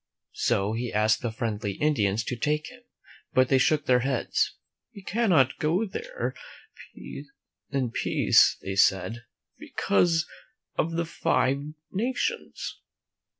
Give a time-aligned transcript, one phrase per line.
[0.39, 2.81] So he asked the friendly Indians to take him;
[3.33, 4.55] but they shook their heads.
[4.95, 6.33] "We cannot go there
[7.69, 9.25] in peace," they said,
[9.59, 10.25] "because
[10.75, 11.61] of the Five
[11.91, 12.79] Nations."